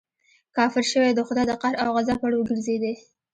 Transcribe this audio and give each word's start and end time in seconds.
کافر 0.55 0.83
شوې 0.91 1.11
د 1.13 1.19
خدای 1.27 1.45
د 1.47 1.53
قهر 1.61 1.75
او 1.83 1.89
غضب 1.95 2.17
وړ 2.21 2.33
وګرځېدې. 2.35 2.93